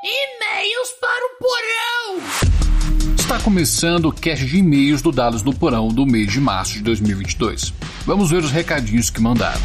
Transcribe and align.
E-mails 0.00 0.90
para 1.00 1.26
o 1.26 1.30
porão! 1.40 3.18
Está 3.18 3.40
começando 3.40 4.04
o 4.04 4.12
cast 4.12 4.46
de 4.46 4.58
e-mails 4.58 5.02
do 5.02 5.10
Dados 5.10 5.42
no 5.42 5.52
Porão 5.52 5.88
do 5.88 6.06
mês 6.06 6.30
de 6.30 6.40
março 6.40 6.74
de 6.74 6.82
2022. 6.82 7.74
Vamos 8.06 8.30
ver 8.30 8.44
os 8.44 8.52
recadinhos 8.52 9.10
que 9.10 9.20
mandaram. 9.20 9.60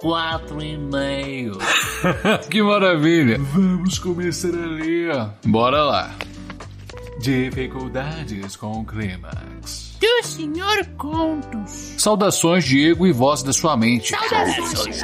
Quatro 0.00 0.62
e-mails. 0.62 1.58
que 2.50 2.62
maravilha! 2.62 3.38
Vamos 3.38 3.98
começar 3.98 4.48
a 4.48 4.66
ler. 4.66 5.30
Bora 5.44 5.82
lá. 5.82 6.14
Dificuldades 7.20 8.56
com 8.56 8.80
o 8.80 8.84
clímax. 8.84 9.96
Do 10.00 10.26
Senhor 10.26 10.86
Contos. 10.96 11.94
Saudações, 11.98 12.64
Diego 12.64 13.06
e 13.06 13.12
voz 13.12 13.42
da 13.42 13.52
sua 13.52 13.76
mente. 13.76 14.14
Saudações. 14.28 15.02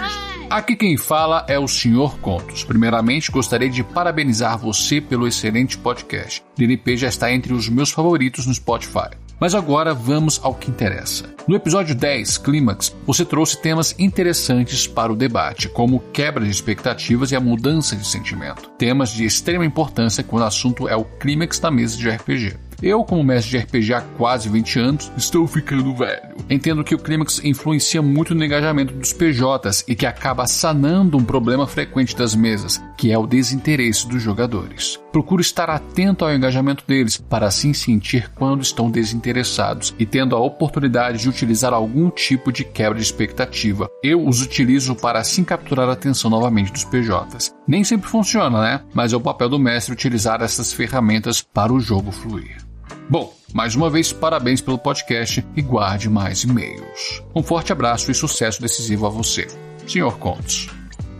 Aqui 0.49 0.77
quem 0.77 0.97
fala 0.97 1.45
é 1.49 1.59
o 1.59 1.67
Sr. 1.67 2.17
Contos. 2.21 2.63
Primeiramente, 2.63 3.33
gostaria 3.33 3.69
de 3.69 3.83
parabenizar 3.83 4.57
você 4.57 5.01
pelo 5.01 5.27
excelente 5.27 5.77
podcast. 5.77 6.45
DNP 6.57 6.97
já 6.97 7.09
está 7.09 7.33
entre 7.33 7.53
os 7.53 7.69
meus 7.69 7.91
favoritos 7.91 8.47
no 8.47 8.55
Spotify. 8.55 9.11
Mas 9.39 9.55
agora 9.55 9.93
vamos 9.93 10.41
ao 10.43 10.55
que 10.55 10.71
interessa. 10.71 11.25
No 11.47 11.55
episódio 11.55 11.95
10, 11.95 12.39
Clímax, 12.39 12.95
você 13.07 13.25
trouxe 13.25 13.61
temas 13.61 13.95
interessantes 13.99 14.87
para 14.87 15.13
o 15.13 15.17
debate, 15.17 15.69
como 15.69 16.01
quebra 16.13 16.45
de 16.45 16.51
expectativas 16.51 17.33
e 17.33 17.37
a 17.37 17.41
mudança 17.41 17.95
de 17.95 18.07
sentimento. 18.07 18.71
Temas 18.79 19.11
de 19.11 19.25
extrema 19.25 19.65
importância 19.65 20.25
quando 20.25 20.43
o 20.43 20.47
assunto 20.47 20.89
é 20.89 20.97
o 20.97 21.05
clímax 21.05 21.59
da 21.59 21.71
mesa 21.71 21.97
de 21.97 22.09
RPG. 22.09 22.57
Eu, 22.83 23.05
como 23.05 23.25
mestre 23.25 23.51
de 23.51 23.59
RPG 23.59 23.95
há 23.95 24.01
quase 24.01 24.49
20 24.49 24.79
anos, 24.79 25.13
estou 25.17 25.47
ficando 25.47 25.95
velho. 25.95 26.35
Entendo 26.51 26.85
que 26.85 26.95
o 26.95 26.99
clímax 26.99 27.41
influencia 27.45 28.03
muito 28.03 28.35
no 28.35 28.45
engajamento 28.45 28.95
dos 28.95 29.13
PJs 29.13 29.85
e 29.89 29.95
que 29.95 30.07
acaba 30.07 30.47
sanando 30.47 31.17
um 31.17 31.25
problema 31.25 31.67
frequente 31.67 32.17
das 32.17 32.35
mesas, 32.35 32.83
que 32.97 33.11
é 33.11 33.19
o 33.19 33.27
desinteresse 33.27 34.07
dos 34.09 34.23
jogadores. 34.23 35.01
Procuro 35.13 35.41
estar 35.41 35.71
atento 35.71 36.25
ao 36.25 36.35
engajamento 36.35 36.85
deles, 36.87 37.17
para 37.17 37.47
assim 37.47 37.73
sentir 37.73 38.31
quando 38.35 38.63
estão 38.63 38.91
desinteressados 38.91 39.95
e 39.99 40.05
tendo 40.05 40.35
a 40.35 40.41
oportunidade 40.41 41.19
de 41.19 41.29
utilizar 41.29 41.73
algum 41.73 42.11
tipo 42.11 42.51
de 42.53 42.65
quebra 42.65 42.99
de 42.99 43.05
expectativa. 43.05 43.89
Eu 44.03 44.27
os 44.27 44.43
utilizo 44.43 44.95
para 44.95 45.21
assim 45.21 45.45
capturar 45.45 45.89
a 45.89 45.93
atenção 45.93 46.31
novamente 46.31 46.73
dos 46.73 46.85
PJs. 46.85 47.55
Nem 47.67 47.85
sempre 47.85 48.09
funciona, 48.09 48.61
né? 48.61 48.81
Mas 48.93 49.13
é 49.13 49.17
o 49.17 49.21
papel 49.21 49.49
do 49.49 49.59
mestre 49.59 49.93
utilizar 49.93 50.43
essas 50.43 50.73
ferramentas 50.73 51.41
para 51.41 51.73
o 51.73 51.81
jogo 51.81 52.11
fluir. 52.11 52.65
Bom, 53.09 53.35
mais 53.53 53.75
uma 53.75 53.91
vez, 53.91 54.13
parabéns 54.13 54.61
pelo 54.61 54.79
podcast 54.79 55.45
e 55.55 55.63
guarde 55.63 56.09
mais 56.09 56.43
e-mails. 56.43 57.23
Um 57.35 57.43
forte 57.43 57.71
abraço 57.71 58.11
e 58.11 58.15
sucesso 58.15 58.63
decisivo 58.63 59.07
a 59.07 59.11
você, 59.11 59.47
Sr. 59.87 60.17
Contos. 60.19 60.71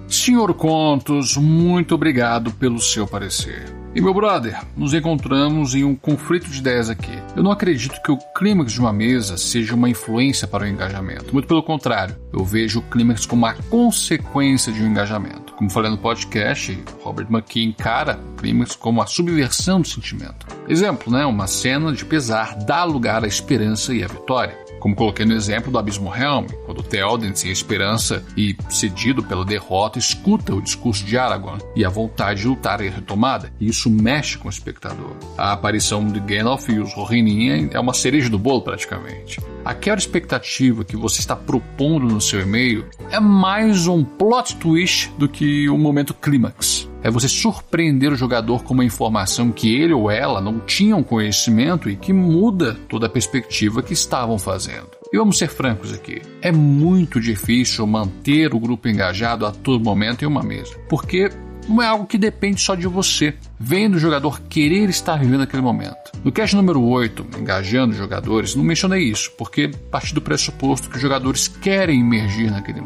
Senhor 0.09 0.55
Contos, 0.55 1.37
muito 1.37 1.95
obrigado 1.95 2.53
pelo 2.53 2.81
seu 2.81 3.07
parecer. 3.07 3.65
E 3.95 4.01
meu 4.01 4.15
brother, 4.15 4.61
nos 4.77 4.95
encontramos 4.95 5.75
em 5.75 5.85
um 5.85 5.95
conflito 5.95 6.49
de 6.49 6.59
ideias 6.59 6.89
aqui. 6.89 7.13
Eu 7.37 7.43
não 7.43 7.51
acredito 7.51 8.01
que 8.03 8.11
o 8.11 8.19
clímax 8.35 8.73
de 8.73 8.81
uma 8.81 8.93
mesa 8.93 9.37
seja 9.37 9.75
uma 9.75 9.89
influência 9.89 10.49
para 10.49 10.65
o 10.65 10.67
engajamento. 10.67 11.33
Muito 11.33 11.47
pelo 11.47 11.63
contrário, 11.63 12.17
eu 12.33 12.45
vejo 12.45 12.81
o 12.81 12.83
clímax 12.83 13.27
como 13.27 13.45
uma 13.45 13.55
consequência 13.71 14.73
de 14.73 14.83
um 14.83 14.87
engajamento. 14.87 15.44
Como 15.65 15.73
falei 15.73 15.91
no 15.91 15.97
podcast, 15.97 16.79
Robert 17.03 17.27
McKee 17.31 17.65
encara 17.65 18.21
clímax 18.37 18.77
como 18.77 19.01
a 19.01 19.07
subversão 19.07 19.81
do 19.81 19.89
sentimento. 19.89 20.47
Exemplo, 20.69 21.11
né? 21.11 21.25
Uma 21.25 21.47
cena 21.47 21.91
de 21.91 22.05
pesar 22.05 22.55
dá 22.67 22.85
lugar 22.85 23.25
à 23.25 23.27
esperança 23.27 23.95
e 23.95 24.05
à 24.05 24.07
vitória. 24.07 24.64
Como 24.85 24.95
coloquei 24.95 25.25
no 25.25 25.33
exemplo 25.33 25.73
do 25.73 25.79
Abismo 25.79 26.15
Helm, 26.15 26.45
quando 26.67 26.83
Theoden, 26.83 27.35
sem 27.35 27.51
esperança 27.51 28.23
e 28.37 28.55
cedido 28.69 29.23
pela 29.23 29.43
derrota, 29.43 29.99
escuta 29.99 30.55
o 30.55 30.61
discurso 30.61 31.07
de 31.07 31.17
Aragorn 31.17 31.59
e 31.75 31.87
a 31.87 31.89
vontade 31.89 32.43
de 32.43 32.49
lutar 32.49 32.83
é 32.83 32.91
retomada, 32.91 33.51
e 33.59 33.67
isso 33.67 33.89
mexe 33.89 34.37
com 34.37 34.47
o 34.47 34.51
espectador. 34.51 35.17
A 35.39 35.55
aparição 35.55 36.07
de 36.07 36.21
Gandalf 36.21 36.69
e 36.69 36.79
os 36.79 36.93
Rohirrim 36.93 37.71
é 37.73 37.81
uma 37.81 37.95
cereja 37.95 38.29
do 38.29 38.39
bolo 38.39 38.61
praticamente. 38.61 39.41
Aquela 39.65 39.97
expectativa 39.97 40.85
que 40.85 40.99
você 40.99 41.21
está 41.21 41.35
propondo 41.35 42.05
no 42.05 42.21
seu 42.21 42.43
e-mail 42.43 42.85
é 43.11 43.19
mais 43.19 43.87
um 43.87 44.05
plot 44.05 44.57
twist 44.57 45.11
do 45.17 45.31
que 45.31 45.67
um 45.71 45.79
momento 45.79 46.13
clímax. 46.13 46.87
É 47.05 47.11
você 47.11 47.29
surpreender 47.29 48.11
o 48.11 48.17
jogador 48.17 48.65
com 48.65 48.73
uma 48.73 48.85
informação 48.85 49.53
que 49.53 49.75
ele 49.75 49.93
ou 49.93 50.11
ela 50.11 50.41
não 50.41 50.59
tinham 50.59 51.03
conhecimento 51.03 51.91
e 51.91 51.97
que 51.97 52.15
muda 52.15 52.79
toda 52.89 53.05
a 53.05 53.11
perspectiva 53.11 53.83
que 53.83 53.93
estavam 53.93 54.39
fazendo. 54.39 54.89
E 55.13 55.19
vamos 55.19 55.37
ser 55.37 55.49
francos 55.49 55.93
aqui: 55.93 56.23
é 56.41 56.51
muito 56.51 57.21
difícil 57.21 57.87
manter 57.87 58.55
o 58.55 58.59
grupo 58.59 58.89
engajado 58.89 59.45
a 59.45 59.53
todo 59.53 59.85
momento 59.85 60.23
em 60.23 60.27
uma 60.27 60.43
mesa, 60.43 60.75
porque 60.89 61.31
não 61.69 61.83
é 61.83 61.87
algo 61.87 62.07
que 62.07 62.17
depende 62.17 62.63
só 62.63 62.75
de 62.75 62.87
você, 62.87 63.35
vem 63.61 63.91
do 63.91 63.99
jogador 63.99 64.41
querer 64.41 64.89
estar 64.89 65.19
vivendo 65.19 65.43
aquele 65.43 65.63
momento. 65.63 66.11
No 66.25 66.33
cast 66.33 66.57
número 66.57 66.83
8, 66.83 67.27
engajando 67.39 67.93
jogadores, 67.93 68.55
não 68.55 68.65
mencionei 68.65 69.03
isso, 69.03 69.31
porque 69.37 69.69
parti 69.91 70.15
do 70.15 70.23
pressuposto 70.23 70.89
que 70.89 70.97
os 70.97 71.03
jogadores 71.03 71.49
querem 71.49 72.01
emergir 72.01 72.51
naquele. 72.51 72.83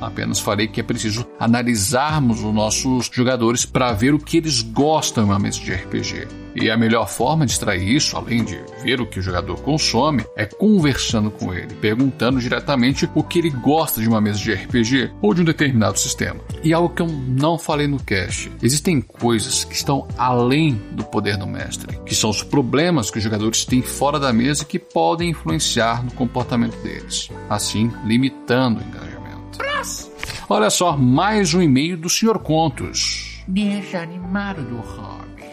Apenas 0.00 0.40
falei 0.40 0.66
que 0.66 0.80
é 0.80 0.82
preciso 0.82 1.26
analisarmos 1.38 2.42
os 2.42 2.54
nossos 2.54 3.10
jogadores 3.12 3.64
para 3.64 3.92
ver 3.92 4.14
o 4.14 4.18
que 4.18 4.38
eles 4.38 4.62
gostam 4.62 5.24
em 5.24 5.26
uma 5.26 5.38
mesa 5.38 5.60
de 5.60 5.72
RPG. 5.72 6.40
E 6.54 6.70
a 6.70 6.76
melhor 6.76 7.08
forma 7.08 7.46
de 7.46 7.52
extrair 7.52 7.88
isso, 7.88 8.16
além 8.16 8.44
de 8.44 8.60
ver 8.82 9.00
o 9.00 9.06
que 9.06 9.18
o 9.18 9.22
jogador 9.22 9.60
consome, 9.62 10.24
é 10.36 10.44
conversando 10.44 11.30
com 11.30 11.54
ele, 11.54 11.74
perguntando 11.74 12.40
diretamente 12.40 13.08
o 13.14 13.22
que 13.22 13.38
ele 13.38 13.50
gosta 13.50 14.00
de 14.00 14.08
uma 14.08 14.20
mesa 14.20 14.38
de 14.38 14.52
RPG 14.52 15.12
ou 15.22 15.32
de 15.32 15.42
um 15.42 15.44
determinado 15.44 15.98
sistema. 15.98 16.40
E 16.62 16.72
algo 16.72 16.94
que 16.94 17.02
eu 17.02 17.06
não 17.06 17.58
falei 17.58 17.86
no 17.86 18.02
cast: 18.02 18.50
existem 18.62 19.00
coisas 19.00 19.64
que 19.64 19.74
estão 19.74 20.08
além 20.18 20.80
do 20.92 21.04
poder 21.04 21.36
do 21.36 21.46
mestre, 21.46 21.98
que 22.04 22.14
são 22.14 22.30
os 22.30 22.42
problemas 22.42 23.10
que 23.10 23.18
os 23.18 23.24
jogadores 23.24 23.64
têm 23.64 23.82
fora 23.82 24.18
da 24.18 24.32
mesa 24.32 24.64
que 24.64 24.78
podem 24.78 25.30
influenciar 25.30 26.04
no 26.04 26.10
comportamento 26.12 26.76
deles, 26.82 27.30
assim 27.48 27.90
limitando 28.04 28.80
o 28.80 28.82
engajamento. 28.82 29.09
Olha 30.52 30.68
só, 30.68 30.96
mais 30.96 31.54
um 31.54 31.62
e-mail 31.62 31.96
do 31.96 32.08
Sr. 32.08 32.36
Contos. 32.40 33.40
Deixa 33.46 34.00
animado 34.00 34.62
do 34.62 34.78
hobby. 34.78 35.44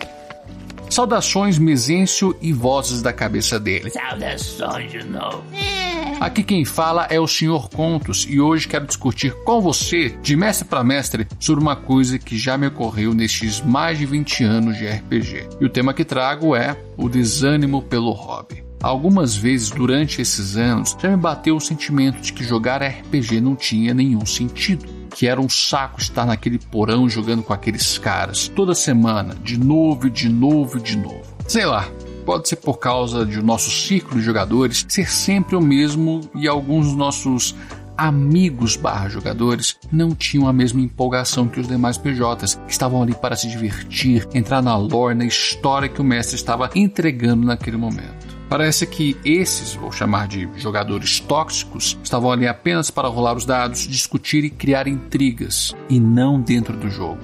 Saudações, 0.89 1.59
Mesêncio 1.59 2.35
e 2.41 2.51
vozes 2.51 3.03
da 3.03 3.13
cabeça 3.13 3.59
dele. 3.59 3.91
Saudações 3.91 4.91
de 4.91 5.03
novo. 5.03 5.43
É. 5.53 6.17
Aqui 6.19 6.41
quem 6.41 6.65
fala 6.65 7.05
é 7.11 7.19
o 7.19 7.27
Sr. 7.27 7.69
Contos 7.75 8.25
e 8.27 8.41
hoje 8.41 8.67
quero 8.67 8.87
discutir 8.87 9.35
com 9.43 9.61
você, 9.61 10.17
de 10.23 10.35
mestre 10.35 10.67
para 10.67 10.83
mestre, 10.83 11.27
sobre 11.39 11.61
uma 11.61 11.75
coisa 11.75 12.17
que 12.17 12.35
já 12.35 12.57
me 12.57 12.65
ocorreu 12.65 13.13
nestes 13.13 13.61
mais 13.61 13.99
de 13.99 14.05
20 14.07 14.43
anos 14.45 14.77
de 14.79 14.87
RPG. 14.87 15.47
E 15.61 15.65
o 15.65 15.69
tema 15.69 15.93
que 15.93 16.03
trago 16.03 16.55
é 16.55 16.75
o 16.97 17.07
desânimo 17.07 17.83
pelo 17.83 18.13
hobby. 18.13 18.65
Algumas 18.81 19.35
vezes 19.35 19.71
durante 19.71 20.21
esses 20.21 20.55
anos 20.55 20.95
já 21.01 21.09
me 21.09 21.17
bateu 21.17 21.55
o 21.55 21.61
sentimento 21.61 22.21
de 22.21 22.31
que 22.31 22.43
jogar 22.43 22.81
RPG 22.81 23.41
não 23.41 23.55
tinha 23.55 23.93
nenhum 23.93 24.25
sentido. 24.25 24.85
Que 25.09 25.25
era 25.27 25.41
um 25.41 25.49
saco 25.49 25.99
estar 25.99 26.25
naquele 26.25 26.59
porão 26.59 27.09
jogando 27.09 27.41
com 27.41 27.51
aqueles 27.51 27.97
caras 27.97 28.47
toda 28.47 28.75
semana, 28.75 29.35
de 29.43 29.59
novo 29.59 30.09
de 30.09 30.29
novo 30.29 30.79
de 30.79 30.95
novo. 30.95 31.23
Sei 31.47 31.65
lá, 31.65 31.89
pode 32.23 32.47
ser 32.47 32.57
por 32.57 32.77
causa 32.77 33.25
de 33.25 33.41
nosso 33.41 33.71
ciclo 33.71 34.19
de 34.19 34.23
jogadores 34.23 34.85
ser 34.87 35.09
sempre 35.09 35.55
o 35.55 35.61
mesmo 35.61 36.29
e 36.35 36.47
alguns 36.47 36.87
dos 36.87 36.95
nossos 36.95 37.55
amigos 37.97 38.75
barra 38.75 39.09
jogadores 39.09 39.75
não 39.91 40.13
tinham 40.13 40.47
a 40.47 40.53
mesma 40.53 40.81
empolgação 40.81 41.47
que 41.47 41.59
os 41.59 41.67
demais 41.67 41.97
PJs, 41.97 42.61
que 42.67 42.71
estavam 42.71 43.01
ali 43.01 43.15
para 43.15 43.35
se 43.35 43.47
divertir, 43.47 44.27
entrar 44.35 44.61
na 44.61 44.77
lore, 44.77 45.15
na 45.15 45.25
história 45.25 45.89
que 45.89 45.99
o 45.99 46.03
mestre 46.03 46.35
estava 46.35 46.69
entregando 46.75 47.47
naquele 47.47 47.77
momento. 47.77 48.26
Parece 48.49 48.87
que 48.87 49.17
esses, 49.25 49.75
vou 49.75 49.91
chamar 49.91 50.27
de 50.27 50.49
jogadores 50.55 51.19
tóxicos, 51.19 51.97
estavam 52.01 52.31
ali 52.31 52.47
apenas 52.47 52.89
para 52.89 53.09
rolar 53.09 53.35
os 53.35 53.45
dados, 53.45 53.87
discutir 53.87 54.43
e 54.45 54.49
criar 54.49 54.87
intrigas, 54.87 55.75
e 55.89 55.99
não 55.99 56.39
dentro 56.39 56.75
do 56.77 56.89
jogo, 56.89 57.23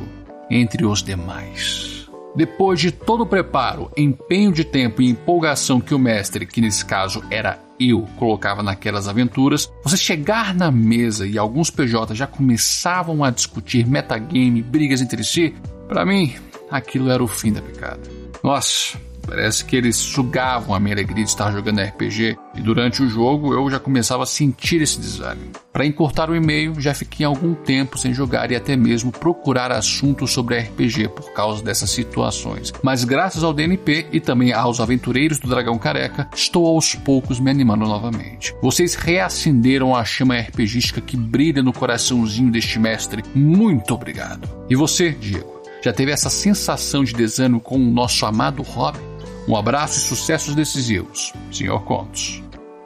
entre 0.50 0.86
os 0.86 1.02
demais. 1.02 2.10
Depois 2.36 2.80
de 2.80 2.92
todo 2.92 3.22
o 3.22 3.28
preparo, 3.28 3.92
empenho 3.96 4.52
de 4.52 4.66
tempo 4.66 5.02
e 5.02 5.10
empolgação 5.10 5.80
que 5.80 5.94
o 5.94 6.00
mestre, 6.00 6.48
que 6.48 6.60
nesse 6.60 6.84
caso 6.84 7.24
era 7.30 7.60
eu, 7.80 8.08
colocava 8.18 8.64
naquelas 8.64 9.08
aventuras, 9.08 9.72
você 9.84 9.96
chegar 9.96 10.54
na 10.54 10.72
mesa 10.72 11.28
e 11.28 11.38
alguns 11.38 11.70
PJs 11.70 12.18
já 12.18 12.28
começavam 12.28 13.24
a 13.24 13.30
discutir 13.30 13.88
metagame, 13.88 14.62
brigas 14.62 15.00
entre 15.00 15.24
si, 15.24 15.56
para 15.88 16.06
mim, 16.06 16.34
aquilo 16.72 17.10
era 17.10 17.24
o 17.24 17.28
fim 17.28 17.54
da 17.54 17.62
picada. 17.62 18.02
Nossa, 18.44 18.98
Parece 19.26 19.64
que 19.66 19.76
eles 19.76 19.96
sugavam 19.96 20.76
a 20.76 20.80
minha 20.80 20.96
alegria 20.96 21.24
de 21.24 21.30
estar 21.30 21.52
jogando 21.52 21.82
RPG 21.82 22.38
e 22.56 22.62
durante 22.62 23.02
o 23.02 23.10
jogo 23.10 23.54
eu 23.54 23.70
já 23.70 23.80
começava 23.80 24.24
a 24.24 24.28
sentir 24.28 24.82
esse 24.82 25.00
desânimo. 25.00 25.52
Para 25.72 25.86
encurtar 25.86 26.30
o 26.30 26.36
e-mail, 26.36 26.80
já 26.80 26.94
fiquei 26.94 27.26
algum 27.26 27.54
tempo 27.56 27.98
sem 27.98 28.14
jogar 28.14 28.52
e 28.52 28.56
até 28.56 28.76
mesmo 28.76 29.12
procurar 29.12 29.72
assuntos 29.72 30.32
sobre 30.32 30.60
RPG 30.60 31.10
por 31.10 31.34
causa 31.34 31.64
dessas 31.64 31.90
situações. 31.90 32.72
Mas 32.84 33.04
graças 33.04 33.44
ao 33.44 33.54
DNP 33.54 34.08
e 34.12 34.20
também 34.20 34.54
aos 34.54 34.80
aventureiros 34.80 35.40
do 35.40 35.48
Dragão 35.48 35.80
Careca, 35.80 36.30
estou 36.36 36.68
aos 36.68 36.94
poucos 36.94 37.40
me 37.40 37.50
animando 37.50 37.86
novamente. 37.86 38.54
Vocês 38.62 38.94
reacenderam 38.94 39.96
a 39.96 40.06
chama 40.06 40.38
RPGística 40.38 41.02
que 41.02 41.18
brilha 41.18 41.64
no 41.64 41.74
coraçãozinho 41.74 42.52
deste 42.52 42.78
mestre. 42.78 43.24
Muito 43.34 43.94
obrigado. 43.94 44.48
E 44.70 44.76
você, 44.76 45.12
Diego? 45.12 45.62
Já 45.82 45.92
teve 45.92 46.12
essa 46.12 46.30
sensação 46.30 47.04
de 47.04 47.14
desânimo 47.14 47.60
com 47.60 47.76
o 47.76 47.92
nosso 47.92 48.26
amado 48.26 48.62
hobby? 48.62 49.13
Um 49.48 49.58
abraço 49.58 49.98
e 49.98 50.02
sucessos 50.02 50.56
decisivos, 50.56 51.34
Sr. 51.52 51.80
Contos. 51.84 52.42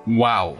Uau! 0.07 0.57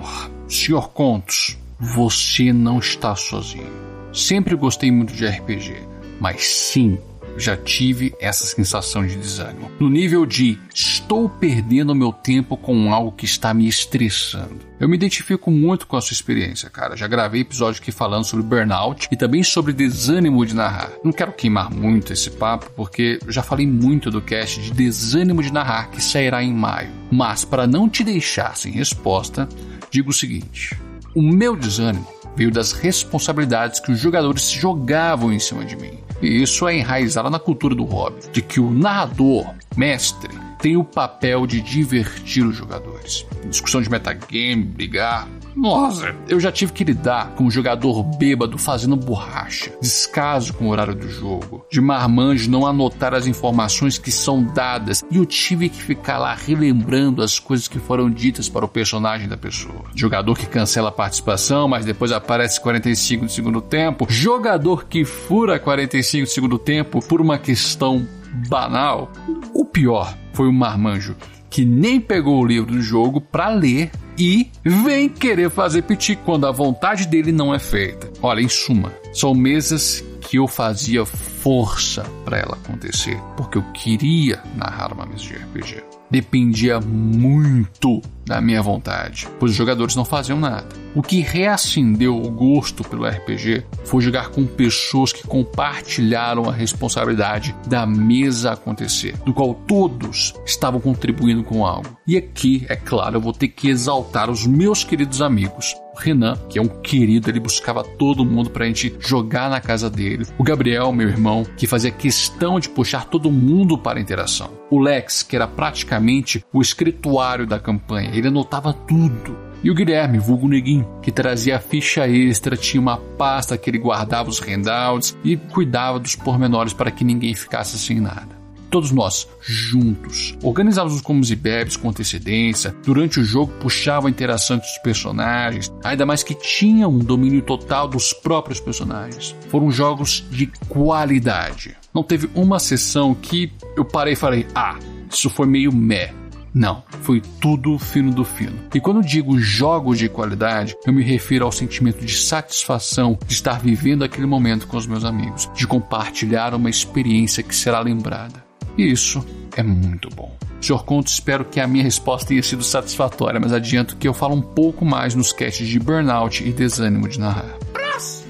Sr. 0.47 0.89
Contos, 0.93 1.57
você 1.79 2.53
não 2.53 2.79
está 2.79 3.15
sozinho. 3.15 3.71
Sempre 4.13 4.55
gostei 4.55 4.91
muito 4.91 5.13
de 5.13 5.25
RPG, 5.25 5.75
mas 6.19 6.45
sim, 6.45 6.99
já 7.37 7.55
tive 7.55 8.13
essa 8.19 8.45
sensação 8.45 9.05
de 9.05 9.15
desânimo. 9.15 9.71
No 9.79 9.89
nível 9.89 10.25
de 10.25 10.57
estou 10.73 11.29
perdendo 11.29 11.95
meu 11.95 12.11
tempo 12.11 12.57
com 12.57 12.93
algo 12.93 13.11
que 13.11 13.25
está 13.25 13.53
me 13.53 13.67
estressando. 13.67 14.59
Eu 14.79 14.87
me 14.87 14.95
identifico 14.95 15.49
muito 15.49 15.87
com 15.87 15.97
a 15.97 16.01
sua 16.01 16.13
experiência, 16.13 16.69
cara. 16.69 16.95
Já 16.95 17.07
gravei 17.07 17.41
episódio 17.41 17.81
aqui 17.81 17.91
falando 17.91 18.25
sobre 18.25 18.45
burnout 18.45 19.07
e 19.11 19.15
também 19.15 19.43
sobre 19.43 19.73
desânimo 19.73 20.45
de 20.45 20.55
narrar. 20.55 20.91
Não 21.03 21.11
quero 21.11 21.33
queimar 21.33 21.71
muito 21.71 22.13
esse 22.13 22.29
papo, 22.31 22.69
porque 22.75 23.19
já 23.27 23.41
falei 23.41 23.65
muito 23.65 24.11
do 24.11 24.21
cast 24.21 24.61
de 24.61 24.71
desânimo 24.71 25.41
de 25.41 25.51
narrar 25.51 25.89
que 25.89 26.01
sairá 26.01 26.43
em 26.43 26.53
maio. 26.53 26.91
Mas 27.11 27.43
para 27.43 27.65
não 27.65 27.89
te 27.89 28.03
deixar 28.03 28.55
sem 28.55 28.71
resposta, 28.71 29.47
digo 29.89 30.11
o 30.11 30.13
seguinte: 30.13 30.77
o 31.15 31.21
meu 31.21 31.55
desânimo 31.55 32.16
veio 32.37 32.51
das 32.51 32.71
responsabilidades 32.71 33.79
que 33.79 33.91
os 33.91 33.99
jogadores 33.99 34.49
jogavam 34.49 35.33
em 35.33 35.39
cima 35.39 35.65
de 35.65 35.75
mim. 35.75 35.99
E 36.21 36.41
isso 36.41 36.67
é 36.67 36.77
enraizado 36.77 37.29
na 37.29 37.39
cultura 37.39 37.73
do 37.73 37.83
hobby, 37.83 38.21
de 38.31 38.41
que 38.41 38.59
o 38.59 38.71
narrador, 38.71 39.53
mestre, 39.75 40.29
tem 40.59 40.77
o 40.77 40.83
papel 40.83 41.47
de 41.47 41.59
divertir 41.59 42.45
os 42.45 42.55
jogadores. 42.55 43.25
Discussão 43.49 43.81
de 43.81 43.89
metagame, 43.89 44.63
brigar, 44.63 45.27
nossa, 45.57 46.15
eu 46.29 46.39
já 46.39 46.51
tive 46.51 46.71
que 46.71 46.83
lidar 46.83 47.31
com 47.31 47.45
um 47.45 47.51
jogador 47.51 48.03
bêbado 48.03 48.59
fazendo 48.59 48.95
borracha, 48.95 49.71
descaso 49.81 50.53
com 50.53 50.67
o 50.67 50.69
horário 50.69 50.93
do 50.93 51.09
jogo, 51.09 51.65
de 51.71 51.81
marmanjo 51.81 52.49
não 52.49 52.63
anotar 52.63 53.15
as 53.15 53.25
informações 53.25 53.97
que 53.97 54.11
são 54.11 54.43
dadas 54.43 55.03
e 55.09 55.17
eu 55.17 55.25
tive 55.25 55.67
que 55.67 55.81
ficar 55.81 56.19
lá 56.19 56.35
relembrando 56.35 57.23
as 57.23 57.39
coisas 57.39 57.67
que 57.67 57.79
foram 57.79 58.07
ditas 58.07 58.47
para 58.47 58.65
o 58.65 58.69
personagem 58.69 59.27
da 59.27 59.35
pessoa. 59.35 59.85
Jogador 59.95 60.37
que 60.37 60.45
cancela 60.45 60.89
a 60.89 60.91
participação, 60.91 61.67
mas 61.67 61.83
depois 61.83 62.11
aparece 62.11 62.61
45 62.61 63.25
do 63.25 63.31
segundo 63.31 63.59
tempo. 63.59 64.05
Jogador 64.07 64.85
que 64.85 65.03
fura 65.03 65.57
45 65.57 66.25
do 66.25 66.29
segundo 66.29 66.59
tempo 66.59 66.99
por 67.07 67.19
uma 67.19 67.39
questão 67.39 68.07
banal. 68.47 69.11
O 69.55 69.65
pior 69.65 70.15
foi 70.33 70.47
o 70.47 70.53
marmanjo 70.53 71.15
que 71.49 71.65
nem 71.65 71.99
pegou 71.99 72.39
o 72.39 72.45
livro 72.45 72.73
do 72.73 72.81
jogo 72.81 73.19
para 73.19 73.49
ler 73.49 73.89
e 74.17 74.49
vem 74.63 75.07
querer 75.07 75.49
fazer 75.49 75.83
piti 75.83 76.15
quando 76.15 76.47
a 76.47 76.51
vontade 76.51 77.07
dele 77.07 77.31
não 77.31 77.53
é 77.53 77.59
feita. 77.59 78.11
Olha, 78.21 78.41
em 78.41 78.49
suma, 78.49 78.91
são 79.13 79.33
mesas 79.33 80.03
que 80.21 80.37
eu 80.37 80.47
fazia 80.47 81.05
força 81.05 82.03
para 82.25 82.37
ela 82.37 82.55
acontecer, 82.55 83.17
porque 83.37 83.57
eu 83.57 83.63
queria 83.71 84.41
narrar 84.55 84.91
uma 84.91 85.05
mesa 85.05 85.23
de 85.23 85.33
RPG. 85.33 85.83
Dependia 86.09 86.79
muito 86.79 88.01
da 88.25 88.41
minha 88.41 88.61
vontade, 88.61 89.27
pois 89.39 89.51
os 89.51 89.57
jogadores 89.57 89.95
não 89.95 90.03
faziam 90.03 90.39
nada. 90.39 90.67
O 90.97 91.01
que 91.03 91.21
reacendeu 91.21 92.19
o 92.19 92.31
gosto 92.31 92.83
pelo 92.83 93.05
RPG 93.05 93.63
foi 93.85 94.01
jogar 94.01 94.29
com 94.29 94.47
pessoas 94.47 95.13
que 95.13 95.27
compartilharam 95.27 96.49
a 96.49 96.51
responsabilidade 96.51 97.55
da 97.67 97.85
mesa 97.85 98.53
acontecer, 98.53 99.15
do 99.23 99.31
qual 99.31 99.53
todos 99.53 100.33
estavam 100.43 100.81
contribuindo 100.81 101.43
com 101.43 101.63
algo. 101.63 101.95
E 102.07 102.17
aqui, 102.17 102.65
é 102.67 102.75
claro, 102.75 103.17
eu 103.17 103.21
vou 103.21 103.31
ter 103.31 103.49
que 103.49 103.69
exaltar 103.69 104.27
os 104.27 104.47
meus 104.47 104.83
queridos 104.83 105.21
amigos. 105.21 105.75
O 105.95 105.99
Renan, 105.99 106.35
que 106.49 106.57
é 106.57 106.61
um 106.63 106.67
querido, 106.67 107.29
ele 107.29 107.39
buscava 107.39 107.83
todo 107.83 108.25
mundo 108.25 108.49
pra 108.49 108.65
gente 108.65 108.95
jogar 108.99 109.51
na 109.51 109.61
casa 109.61 109.91
dele. 109.91 110.25
O 110.35 110.43
Gabriel, 110.43 110.91
meu 110.91 111.09
irmão, 111.09 111.45
que 111.55 111.67
fazia 111.67 111.91
questão 111.91 112.59
de 112.59 112.69
puxar 112.69 113.05
todo 113.05 113.31
mundo 113.31 113.77
para 113.77 113.99
a 113.99 114.01
interação. 114.01 114.49
O 114.71 114.79
Lex, 114.79 115.21
que 115.21 115.35
era 115.35 115.47
praticamente 115.47 116.43
o 116.51 116.59
escrituário 116.59 117.45
da 117.45 117.59
campanha, 117.59 118.09
ele 118.15 118.29
anotava 118.29 118.73
tudo. 118.73 119.46
E 119.63 119.71
o 119.71 119.75
Guilherme, 119.75 120.19
vulgo 120.19 120.47
Neguinho, 120.47 120.87
que 121.01 121.11
trazia 121.11 121.57
a 121.57 121.59
ficha 121.59 122.07
extra, 122.07 122.55
tinha 122.55 122.79
uma 122.79 122.97
pasta 122.97 123.57
que 123.57 123.69
ele 123.69 123.79
guardava 123.79 124.29
os 124.29 124.39
handouts 124.39 125.17
e 125.23 125.35
cuidava 125.35 125.99
dos 125.99 126.15
pormenores 126.15 126.73
para 126.73 126.91
que 126.91 127.03
ninguém 127.03 127.33
ficasse 127.33 127.77
sem 127.77 127.99
nada. 127.99 128.37
Todos 128.69 128.91
nós, 128.91 129.27
juntos, 129.41 130.37
organizávamos 130.43 130.97
os 130.97 131.01
comes 131.01 131.31
e 131.31 131.35
bebes 131.35 131.77
com 131.77 131.89
antecedência, 131.89 132.75
durante 132.83 133.19
o 133.19 133.23
jogo 133.23 133.53
puxava 133.61 134.07
a 134.07 134.09
interação 134.09 134.57
entre 134.57 134.67
os 134.67 134.77
personagens, 134.79 135.71
ainda 135.83 136.05
mais 136.05 136.21
que 136.21 136.35
tinham 136.35 136.91
um 136.91 136.99
domínio 136.99 137.41
total 137.41 137.87
dos 137.87 138.11
próprios 138.11 138.59
personagens. 138.59 139.33
Foram 139.49 139.71
jogos 139.71 140.25
de 140.29 140.47
qualidade. 140.67 141.77
Não 141.93 142.03
teve 142.03 142.29
uma 142.35 142.59
sessão 142.59 143.15
que 143.15 143.51
eu 143.75 143.85
parei 143.85 144.13
e 144.13 144.17
falei, 144.17 144.45
ah, 144.53 144.77
isso 145.09 145.29
foi 145.29 145.47
meio 145.47 145.73
meh. 145.73 146.13
Não, 146.53 146.83
foi 147.01 147.21
tudo 147.39 147.77
fino 147.77 148.11
do 148.11 148.23
fino. 148.23 148.57
E 148.73 148.79
quando 148.79 149.03
digo 149.03 149.39
jogos 149.39 149.99
de 149.99 150.09
qualidade, 150.09 150.75
eu 150.85 150.93
me 150.93 151.03
refiro 151.03 151.45
ao 151.45 151.51
sentimento 151.51 152.05
de 152.05 152.15
satisfação 152.17 153.17
de 153.25 153.33
estar 153.33 153.59
vivendo 153.59 154.03
aquele 154.03 154.25
momento 154.25 154.67
com 154.67 154.77
os 154.77 154.87
meus 154.87 155.05
amigos, 155.05 155.49
de 155.53 155.67
compartilhar 155.67 156.53
uma 156.53 156.69
experiência 156.69 157.43
que 157.43 157.55
será 157.55 157.79
lembrada. 157.79 158.43
E 158.77 158.91
isso 158.91 159.25
é 159.55 159.63
muito 159.63 160.09
bom. 160.09 160.35
Senhor 160.61 160.83
Conto, 160.83 161.07
espero 161.07 161.45
que 161.45 161.59
a 161.59 161.67
minha 161.67 161.83
resposta 161.83 162.29
tenha 162.29 162.41
sido 162.41 162.63
satisfatória, 162.63 163.39
mas 163.39 163.53
adianto 163.53 163.95
que 163.95 164.07
eu 164.07 164.13
falo 164.13 164.35
um 164.35 164.41
pouco 164.41 164.83
mais 164.83 165.13
nos 165.13 165.31
casts 165.31 165.67
de 165.67 165.79
burnout 165.79 166.43
e 166.43 166.51
desânimo 166.51 167.07
de 167.07 167.19
narrar. 167.19 167.55
Próximo. 167.71 168.27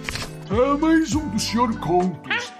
É 0.49 0.77
mais 0.77 1.15
um 1.15 1.27
do 1.29 1.39
Senhor 1.39 1.77
Contos. 1.79 2.53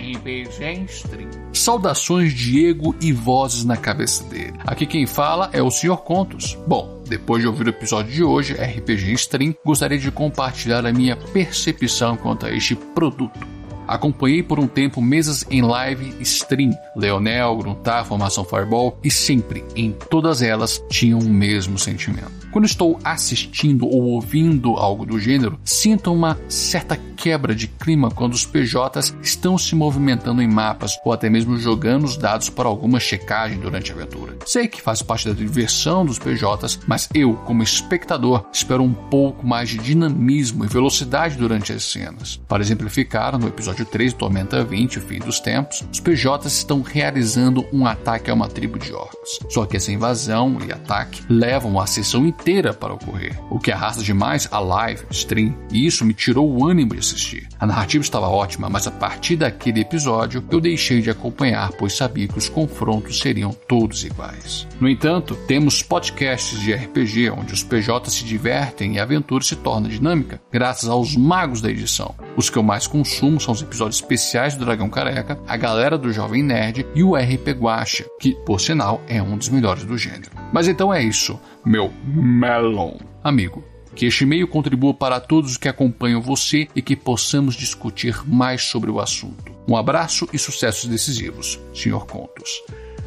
RPG 0.00 0.84
Stream. 0.88 1.30
Saudações, 1.52 2.32
Diego, 2.32 2.94
e 3.00 3.12
vozes 3.12 3.64
na 3.64 3.76
cabeça 3.76 4.24
dele. 4.24 4.54
Aqui 4.60 4.86
quem 4.86 5.06
fala 5.06 5.50
é 5.52 5.62
o 5.62 5.70
Sr. 5.70 5.98
Contos. 5.98 6.56
Bom, 6.66 7.02
depois 7.06 7.42
de 7.42 7.48
ouvir 7.48 7.66
o 7.66 7.70
episódio 7.70 8.12
de 8.12 8.24
hoje, 8.24 8.54
RPG 8.54 9.12
Stream, 9.14 9.54
gostaria 9.64 9.98
de 9.98 10.10
compartilhar 10.10 10.86
a 10.86 10.92
minha 10.92 11.16
percepção 11.16 12.16
quanto 12.16 12.46
a 12.46 12.50
este 12.50 12.74
produto. 12.74 13.59
Acompanhei 13.90 14.40
por 14.40 14.60
um 14.60 14.68
tempo 14.68 15.02
mesas 15.02 15.44
em 15.50 15.62
live 15.62 16.14
stream, 16.20 16.70
Leonel, 16.94 17.56
Gruntar, 17.56 18.04
Formação 18.04 18.44
Fireball, 18.44 18.96
e 19.02 19.10
sempre, 19.10 19.64
em 19.74 19.90
todas 19.90 20.42
elas, 20.42 20.80
tinham 20.88 21.18
o 21.18 21.28
mesmo 21.28 21.76
sentimento. 21.76 22.30
Quando 22.52 22.66
estou 22.66 23.00
assistindo 23.02 23.86
ou 23.86 24.02
ouvindo 24.02 24.76
algo 24.76 25.04
do 25.04 25.18
gênero, 25.18 25.58
sinto 25.64 26.12
uma 26.12 26.38
certa 26.48 26.96
quebra 27.16 27.54
de 27.54 27.68
clima 27.68 28.10
quando 28.10 28.32
os 28.32 28.46
PJs 28.46 29.14
estão 29.22 29.58
se 29.58 29.74
movimentando 29.74 30.40
em 30.40 30.48
mapas 30.48 30.98
ou 31.04 31.12
até 31.12 31.28
mesmo 31.28 31.56
jogando 31.58 32.04
os 32.04 32.16
dados 32.16 32.48
para 32.48 32.68
alguma 32.68 32.98
checagem 32.98 33.58
durante 33.58 33.92
a 33.92 33.94
aventura. 33.94 34.36
Sei 34.46 34.66
que 34.66 34.80
faz 34.80 35.02
parte 35.02 35.28
da 35.28 35.34
diversão 35.34 36.04
dos 36.04 36.18
PJs, 36.18 36.80
mas 36.86 37.08
eu, 37.14 37.34
como 37.34 37.62
espectador, 37.62 38.46
espero 38.52 38.82
um 38.82 38.94
pouco 38.94 39.46
mais 39.46 39.68
de 39.68 39.78
dinamismo 39.78 40.64
e 40.64 40.68
velocidade 40.68 41.36
durante 41.36 41.72
as 41.72 41.84
cenas. 41.84 42.40
Para 42.48 42.62
exemplificar, 42.62 43.38
no 43.38 43.48
episódio 43.48 43.79
3 43.84 44.12
Tormenta 44.12 44.64
20, 44.64 44.98
o 44.98 45.02
fim 45.02 45.18
dos 45.18 45.40
tempos, 45.40 45.84
os 45.92 46.00
PJs 46.00 46.46
estão 46.46 46.82
realizando 46.82 47.66
um 47.72 47.86
ataque 47.86 48.30
a 48.30 48.34
uma 48.34 48.48
tribo 48.48 48.78
de 48.78 48.92
orcos. 48.92 49.38
Só 49.48 49.66
que 49.66 49.76
essa 49.76 49.92
invasão 49.92 50.58
e 50.66 50.72
ataque 50.72 51.22
levam 51.28 51.80
a 51.80 51.86
sessão 51.86 52.26
inteira 52.26 52.72
para 52.72 52.94
ocorrer, 52.94 53.38
o 53.50 53.58
que 53.58 53.72
arrasta 53.72 54.02
demais 54.02 54.48
a 54.50 54.58
live 54.58 55.04
stream, 55.10 55.54
e 55.72 55.86
isso 55.86 56.04
me 56.04 56.14
tirou 56.14 56.50
o 56.50 56.66
ânimo 56.66 56.92
de 56.92 57.00
assistir. 57.00 57.48
A 57.58 57.66
narrativa 57.66 58.02
estava 58.02 58.28
ótima, 58.28 58.68
mas 58.68 58.86
a 58.86 58.90
partir 58.90 59.36
daquele 59.36 59.80
episódio 59.80 60.44
eu 60.50 60.60
deixei 60.60 61.00
de 61.00 61.10
acompanhar, 61.10 61.70
pois 61.72 61.96
sabia 61.96 62.28
que 62.28 62.38
os 62.38 62.48
confrontos 62.48 63.18
seriam 63.18 63.52
todos 63.52 64.04
iguais. 64.04 64.66
No 64.80 64.88
entanto, 64.88 65.36
temos 65.46 65.82
podcasts 65.82 66.58
de 66.60 66.72
RPG 66.72 67.30
onde 67.30 67.52
os 67.52 67.62
PJs 67.62 68.12
se 68.12 68.24
divertem 68.24 68.94
e 68.94 68.98
a 68.98 69.02
aventura 69.02 69.44
se 69.44 69.56
torna 69.56 69.88
dinâmica, 69.88 70.40
graças 70.50 70.88
aos 70.88 71.16
magos 71.16 71.60
da 71.60 71.70
edição. 71.70 72.14
Os 72.36 72.48
que 72.48 72.56
eu 72.56 72.62
mais 72.62 72.86
consumo 72.86 73.40
são 73.40 73.52
os 73.52 73.62
episódios 73.70 74.00
especiais 74.00 74.56
do 74.56 74.64
Dragão 74.64 74.90
Careca, 74.90 75.38
a 75.46 75.56
galera 75.56 75.96
do 75.96 76.12
Jovem 76.12 76.42
Nerd 76.42 76.84
e 76.92 77.04
o 77.04 77.14
RP 77.14 77.50
Guacha, 77.50 78.04
que, 78.20 78.34
por 78.44 78.60
sinal, 78.60 79.00
é 79.06 79.22
um 79.22 79.38
dos 79.38 79.48
melhores 79.48 79.84
do 79.84 79.96
gênero. 79.96 80.32
Mas 80.52 80.66
então 80.66 80.92
é 80.92 81.00
isso, 81.02 81.38
meu 81.64 81.92
melon 82.04 82.98
amigo. 83.22 83.64
Que 83.94 84.06
este 84.06 84.24
e-mail 84.24 84.48
contribua 84.48 84.94
para 84.94 85.20
todos 85.20 85.52
os 85.52 85.56
que 85.56 85.68
acompanham 85.68 86.20
você 86.20 86.68
e 86.74 86.82
que 86.82 86.96
possamos 86.96 87.54
discutir 87.54 88.16
mais 88.26 88.62
sobre 88.62 88.90
o 88.90 89.00
assunto. 89.00 89.52
Um 89.68 89.76
abraço 89.76 90.28
e 90.32 90.38
sucessos 90.38 90.88
decisivos, 90.88 91.60
Sr. 91.72 92.06
Contos. 92.06 92.62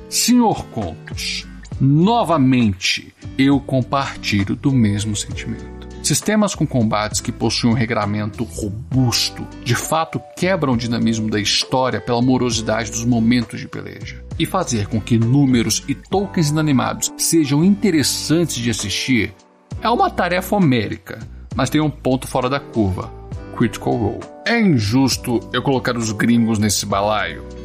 Senhor 0.10 0.66
Contos, 0.68 1.48
novamente 1.80 3.14
eu 3.38 3.60
compartilho 3.60 4.56
do 4.56 4.72
mesmo 4.72 5.16
sentimento. 5.16 5.73
Sistemas 6.04 6.54
com 6.54 6.68
combates 6.68 7.22
que 7.22 7.32
possuem 7.32 7.72
um 7.72 7.78
regramento 7.78 8.44
robusto 8.44 9.48
de 9.64 9.74
fato 9.74 10.22
quebram 10.36 10.74
o 10.74 10.78
dinamismo 10.78 11.30
da 11.30 11.40
história 11.40 12.02
pela 12.02 12.22
morosidade 12.22 12.92
dos 12.92 13.06
momentos 13.06 13.58
de 13.62 13.70
peleja. 13.70 14.22
E 14.38 14.46
fazer 14.46 14.88
com 14.88 15.00
que 15.00 15.18
números 15.18 15.82
e 15.88 15.96
tokens 15.96 16.50
inanimados 16.50 17.10
sejam 17.18 17.64
interessantes 17.64 18.58
de 18.58 18.70
assistir 18.70 19.34
é 19.82 19.90
uma 19.90 20.10
tarefa 20.10 20.58
homérica, 20.58 21.20
mas 21.56 21.70
tem 21.70 21.80
um 21.80 21.90
ponto 21.90 22.28
fora 22.28 22.50
da 22.50 22.60
curva: 22.60 23.10
Critical 23.56 23.96
Role. 23.96 24.20
É 24.46 24.60
injusto 24.60 25.40
eu 25.54 25.64
colocar 25.64 25.96
os 25.96 26.12
gringos 26.12 26.60
nesse 26.60 26.86
balaio? 26.86 27.63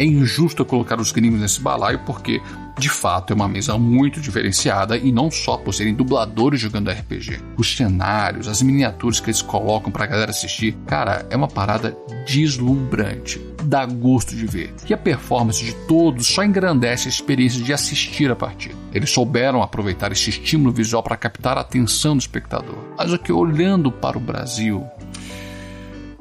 É. 0.00 0.04
Injusto 0.04 0.64
colocar 0.64 0.98
os 0.98 1.12
gringos 1.12 1.40
nesse 1.40 1.60
balaio 1.60 2.00
porque 2.06 2.40
de 2.78 2.88
fato 2.88 3.32
é 3.32 3.36
uma 3.36 3.46
mesa 3.46 3.76
muito 3.76 4.20
diferenciada 4.20 4.96
e 4.96 5.12
não 5.12 5.30
só 5.30 5.58
por 5.58 5.74
serem 5.74 5.94
dubladores 5.94 6.60
jogando 6.60 6.90
RPG. 6.90 7.38
Os 7.58 7.76
cenários, 7.76 8.48
as 8.48 8.62
miniaturas 8.62 9.20
que 9.20 9.26
eles 9.26 9.42
colocam 9.42 9.92
pra 9.92 10.06
galera 10.06 10.30
assistir, 10.30 10.74
cara, 10.86 11.26
é 11.28 11.36
uma 11.36 11.48
parada 11.48 11.96
deslumbrante. 12.26 13.38
Dá 13.62 13.84
gosto 13.84 14.34
de 14.34 14.46
ver. 14.46 14.72
E 14.88 14.94
a 14.94 14.96
performance 14.96 15.62
de 15.62 15.74
todos 15.86 16.26
só 16.26 16.42
engrandece 16.42 17.06
a 17.06 17.10
experiência 17.10 17.62
de 17.62 17.72
assistir 17.72 18.30
a 18.30 18.36
partida. 18.36 18.74
Eles 18.94 19.10
souberam 19.10 19.62
aproveitar 19.62 20.10
esse 20.10 20.30
estímulo 20.30 20.72
visual 20.72 21.02
para 21.02 21.16
captar 21.16 21.58
a 21.58 21.60
atenção 21.60 22.16
do 22.16 22.20
espectador. 22.20 22.78
Mas 22.96 23.12
o 23.12 23.18
que 23.18 23.30
olhando 23.30 23.92
para 23.92 24.16
o 24.16 24.20
Brasil. 24.20 24.82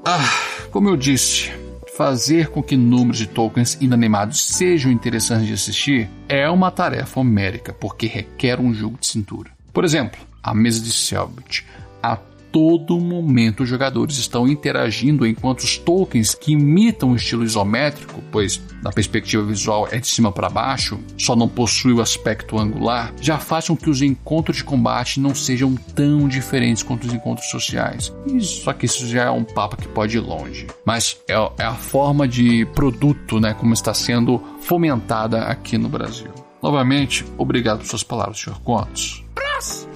Ah, 0.06 0.30
como 0.72 0.90
eu 0.90 0.98
disse, 0.98 1.52
fazer 2.00 2.48
com 2.48 2.64
que 2.64 2.78
números 2.78 3.18
de 3.18 3.28
tokens 3.28 3.78
inanimados 3.82 4.46
sejam 4.46 4.90
interessantes 4.90 5.48
de 5.48 5.54
assistir 5.54 6.10
é 6.30 6.50
uma 6.50 6.72
tarefa 6.72 7.20
homérica, 7.20 7.74
porque 7.74 8.08
requer 8.08 8.58
um 8.58 8.74
jogo 8.74 8.98
de 8.98 9.06
cintura. 9.06 9.52
Por 9.74 9.84
exemplo, 9.84 10.18
a 10.42 10.54
mesa 10.56 10.80
de 10.80 10.94
Selbit. 10.94 11.68
A 12.02 12.16
todo 12.52 13.00
momento 13.00 13.64
os 13.64 13.70
jogadores 13.70 14.18
estão 14.18 14.48
interagindo 14.48 15.26
enquanto 15.26 15.60
os 15.60 15.78
tokens 15.78 16.34
que 16.34 16.54
imitam 16.54 17.12
o 17.12 17.16
estilo 17.16 17.44
isométrico, 17.44 18.22
pois 18.32 18.62
na 18.82 18.92
perspectiva 18.92 19.44
visual 19.44 19.88
é 19.92 20.00
de 20.00 20.08
cima 20.08 20.32
para 20.32 20.50
baixo, 20.50 21.00
só 21.18 21.36
não 21.36 21.48
possui 21.48 21.94
o 21.94 22.02
aspecto 22.02 22.58
angular, 22.58 23.14
já 23.20 23.38
com 23.68 23.76
que 23.76 23.90
os 23.90 24.02
encontros 24.02 24.58
de 24.58 24.64
combate 24.64 25.20
não 25.20 25.36
sejam 25.36 25.76
tão 25.76 26.28
diferentes 26.28 26.84
quanto 26.84 27.06
os 27.06 27.14
encontros 27.14 27.50
sociais. 27.50 28.14
só 28.42 28.74
que 28.74 28.86
isso 28.86 29.08
já 29.08 29.26
é 29.26 29.32
um 29.32 29.44
papo 29.44 29.76
que 29.76 29.88
pode 29.88 30.18
ir 30.18 30.22
longe. 30.22 30.68
Mas 30.86 31.18
é, 31.28 31.34
é 31.58 31.64
a 31.64 31.74
forma 31.74 32.28
de 32.28 32.66
produto, 32.68 33.40
né, 33.40 33.54
como 33.54 33.74
está 33.74 33.94
sendo 33.94 34.42
fomentada 34.62 35.44
aqui 35.44 35.78
no 35.78 35.90
Brasil. 35.90 36.32
Novamente, 36.62 37.26
obrigado 37.38 37.80
por 37.80 37.88
suas 37.88 38.04
palavras, 38.04 38.40
Sr. 38.40 38.60
Contos. 38.62 39.24
Próximo! 39.34 39.92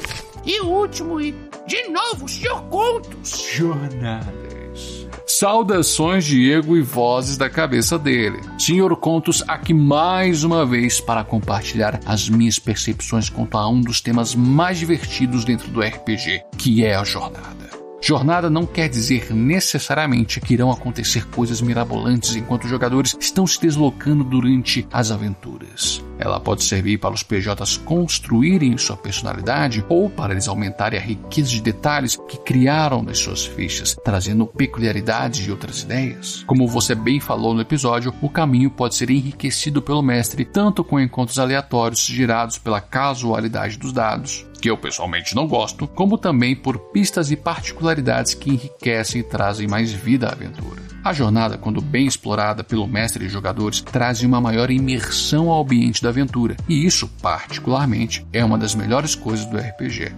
E 0.45 0.59
último 0.61 1.21
e 1.21 1.33
de 1.67 1.87
novo, 1.89 2.27
Sr. 2.27 2.61
Contos. 2.69 3.47
Jornadas. 3.53 5.07
Saudações, 5.25 6.25
Diego, 6.25 6.77
e 6.77 6.81
vozes 6.81 7.37
da 7.37 7.49
cabeça 7.49 7.97
dele. 7.97 8.39
Senhor 8.59 8.95
Contos, 8.97 9.43
aqui 9.47 9.73
mais 9.73 10.43
uma 10.43 10.65
vez 10.65 10.99
para 10.99 11.23
compartilhar 11.23 11.99
as 12.05 12.29
minhas 12.29 12.59
percepções 12.59 13.29
quanto 13.29 13.57
a 13.57 13.67
um 13.67 13.81
dos 13.81 14.01
temas 14.01 14.35
mais 14.35 14.77
divertidos 14.77 15.43
dentro 15.45 15.69
do 15.69 15.81
RPG, 15.81 16.43
que 16.57 16.85
é 16.85 16.95
a 16.95 17.03
jornada. 17.03 17.62
Jornada 18.05 18.49
não 18.49 18.65
quer 18.65 18.89
dizer 18.89 19.33
necessariamente 19.33 20.41
que 20.41 20.53
irão 20.53 20.69
acontecer 20.69 21.25
coisas 21.29 21.61
mirabolantes 21.61 22.35
enquanto 22.35 22.65
os 22.65 22.69
jogadores 22.69 23.15
estão 23.17 23.47
se 23.47 23.61
deslocando 23.61 24.25
durante 24.25 24.85
as 24.91 25.09
aventuras. 25.09 26.03
Ela 26.19 26.37
pode 26.37 26.65
servir 26.65 26.97
para 26.97 27.13
os 27.13 27.23
PJs 27.23 27.77
construírem 27.77 28.77
sua 28.77 28.97
personalidade 28.97 29.85
ou 29.87 30.09
para 30.09 30.33
eles 30.33 30.49
aumentarem 30.49 30.99
a 30.99 31.01
riqueza 31.01 31.51
de 31.51 31.61
detalhes 31.61 32.17
que 32.27 32.37
criaram 32.39 33.01
nas 33.01 33.19
suas 33.19 33.45
fichas, 33.45 33.95
trazendo 34.03 34.45
peculiaridades 34.47 35.39
de 35.39 35.49
outras 35.49 35.83
ideias. 35.83 36.43
Como 36.45 36.67
você 36.67 36.93
bem 36.93 37.21
falou 37.21 37.53
no 37.53 37.61
episódio, 37.61 38.13
o 38.21 38.29
caminho 38.29 38.69
pode 38.69 38.95
ser 38.95 39.09
enriquecido 39.11 39.81
pelo 39.81 40.01
mestre 40.01 40.43
tanto 40.43 40.83
com 40.83 40.99
encontros 40.99 41.39
aleatórios 41.39 42.05
gerados 42.05 42.57
pela 42.57 42.81
casualidade 42.81 43.77
dos 43.77 43.93
dados, 43.93 44.45
que 44.63 44.69
eu 44.69 44.77
pessoalmente 44.77 45.35
não 45.35 45.45
gosto, 45.45 45.85
como 45.85 46.17
também 46.17 46.55
por 46.55 46.79
pistas 46.79 47.29
e 47.29 47.35
particularidades 47.35 48.33
que 48.33 48.49
enriquecem 48.49 49.19
e 49.19 49.23
trazem 49.23 49.67
mais 49.67 49.91
vida 49.91 50.29
à 50.29 50.31
aventura. 50.31 50.81
A 51.03 51.11
jornada, 51.11 51.57
quando 51.57 51.81
bem 51.81 52.07
explorada 52.07 52.63
pelo 52.63 52.87
mestre 52.87 53.25
e 53.25 53.29
jogadores, 53.29 53.81
traz 53.81 54.23
uma 54.23 54.39
maior 54.39 54.71
imersão 54.71 55.49
ao 55.49 55.63
ambiente 55.63 56.01
da 56.01 56.07
aventura, 56.07 56.55
e 56.69 56.85
isso, 56.85 57.09
particularmente, 57.21 58.25
é 58.31 58.45
uma 58.45 58.57
das 58.57 58.73
melhores 58.73 59.15
coisas 59.15 59.45
do 59.47 59.57
RPG. 59.57 60.13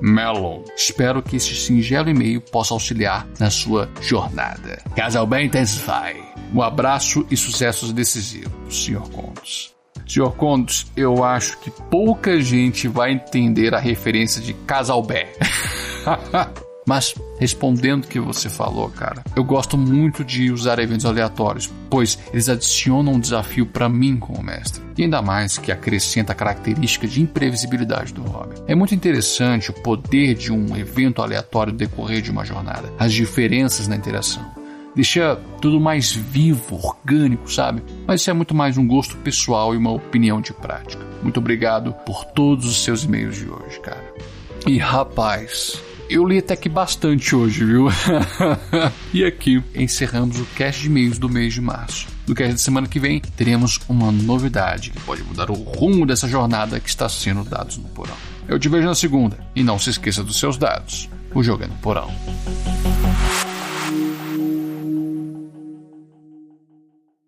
Melon. 0.00 0.62
Espero 0.76 1.20
que 1.20 1.34
este 1.34 1.56
singelo 1.56 2.10
e-mail 2.10 2.40
possa 2.40 2.72
auxiliar 2.72 3.26
na 3.40 3.50
sua 3.50 3.90
jornada. 4.00 4.80
Casal 4.94 5.26
bem 5.26 5.46
Intensify. 5.46 6.14
Um 6.54 6.62
abraço 6.62 7.26
e 7.28 7.36
sucessos 7.36 7.92
decisivos, 7.92 8.84
Sr. 8.84 9.10
Contos. 9.10 9.79
Sr. 10.10 10.32
Contos, 10.32 10.88
eu 10.96 11.22
acho 11.22 11.56
que 11.58 11.70
pouca 11.70 12.40
gente 12.40 12.88
vai 12.88 13.12
entender 13.12 13.72
a 13.76 13.78
referência 13.78 14.42
de 14.42 14.52
Casal 14.52 15.00
Bé. 15.04 15.32
Mas, 16.84 17.14
respondendo 17.38 18.04
o 18.04 18.08
que 18.08 18.18
você 18.18 18.48
falou, 18.48 18.88
cara, 18.88 19.22
eu 19.36 19.44
gosto 19.44 19.78
muito 19.78 20.24
de 20.24 20.50
usar 20.50 20.80
eventos 20.80 21.06
aleatórios, 21.06 21.70
pois 21.88 22.18
eles 22.32 22.48
adicionam 22.48 23.12
um 23.12 23.20
desafio 23.20 23.64
para 23.64 23.88
mim 23.88 24.16
como 24.16 24.42
mestre. 24.42 24.82
E 24.98 25.04
ainda 25.04 25.22
mais 25.22 25.56
que 25.56 25.70
acrescenta 25.70 26.32
a 26.32 26.34
característica 26.34 27.06
de 27.06 27.22
imprevisibilidade 27.22 28.12
do 28.12 28.22
hobby. 28.22 28.56
É 28.66 28.74
muito 28.74 28.96
interessante 28.96 29.70
o 29.70 29.74
poder 29.74 30.34
de 30.34 30.52
um 30.52 30.76
evento 30.76 31.22
aleatório 31.22 31.72
decorrer 31.72 32.20
de 32.20 32.32
uma 32.32 32.44
jornada, 32.44 32.92
as 32.98 33.12
diferenças 33.12 33.86
na 33.86 33.94
interação 33.94 34.58
deixa 34.94 35.36
tudo 35.60 35.80
mais 35.80 36.12
vivo, 36.12 36.76
orgânico, 36.76 37.50
sabe? 37.50 37.82
Mas 38.06 38.20
isso 38.20 38.30
é 38.30 38.32
muito 38.32 38.54
mais 38.54 38.76
um 38.76 38.86
gosto 38.86 39.16
pessoal 39.18 39.74
e 39.74 39.76
uma 39.76 39.90
opinião 39.90 40.40
de 40.40 40.52
prática. 40.52 41.04
Muito 41.22 41.38
obrigado 41.38 41.92
por 42.04 42.24
todos 42.24 42.66
os 42.66 42.82
seus 42.82 43.04
e-mails 43.04 43.36
de 43.36 43.48
hoje, 43.48 43.80
cara. 43.80 44.14
E 44.66 44.78
rapaz, 44.78 45.80
eu 46.08 46.26
li 46.26 46.38
até 46.38 46.56
que 46.56 46.68
bastante 46.68 47.36
hoje, 47.36 47.64
viu? 47.64 47.88
e 49.14 49.24
aqui 49.24 49.62
encerramos 49.74 50.40
o 50.40 50.44
cast 50.56 50.80
de 50.80 50.88
e-mails 50.88 51.18
do 51.18 51.28
mês 51.28 51.54
de 51.54 51.60
março. 51.60 52.08
No 52.26 52.34
cast 52.34 52.54
de 52.54 52.60
semana 52.60 52.88
que 52.88 52.98
vem, 52.98 53.20
teremos 53.20 53.78
uma 53.88 54.10
novidade 54.10 54.90
que 54.90 55.00
pode 55.00 55.22
mudar 55.22 55.50
o 55.50 55.54
rumo 55.54 56.04
dessa 56.04 56.28
jornada 56.28 56.80
que 56.80 56.88
está 56.88 57.08
sendo 57.08 57.44
dados 57.44 57.76
no 57.76 57.88
porão. 57.88 58.16
Eu 58.48 58.58
te 58.58 58.68
vejo 58.68 58.86
na 58.86 58.94
segunda 58.94 59.38
e 59.54 59.62
não 59.62 59.78
se 59.78 59.90
esqueça 59.90 60.24
dos 60.24 60.38
seus 60.38 60.56
dados. 60.56 61.08
O 61.32 61.42
jogo 61.42 61.62
é 61.62 61.66
no 61.68 61.76
porão. 61.76 62.10